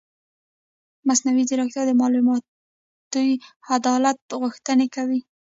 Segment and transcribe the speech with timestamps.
[1.07, 3.29] مصنوعي ځیرکتیا د معلوماتي
[3.75, 5.19] عدالت غوښتنه کوي.